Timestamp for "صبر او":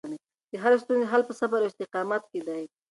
1.39-1.69